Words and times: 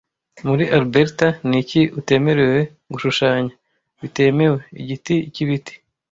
Muri 0.47 0.63
Alberta 0.77 1.27
niki 1.49 1.81
utemerewe 1.99 2.59
gushushanya 2.91 3.53
(bitemewe) 4.01 4.57
Igiti 4.81 5.15
cyibiti 5.33 5.73